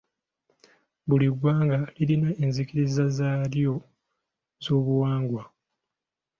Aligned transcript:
Buli 1.07 1.27
ggwanga 1.33 1.79
lirina 1.95 2.29
enzikiriza 2.43 3.03
zaalyo 3.17 3.73
z'obuwangwa. 4.63 5.43